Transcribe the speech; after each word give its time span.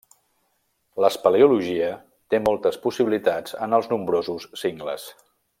L'espeleologia 1.03 1.91
té 2.35 2.41
moltes 2.47 2.81
possibilitats 2.89 3.57
en 3.67 3.79
els 3.81 3.93
nombrosos 3.95 4.53
cingles. 4.65 5.11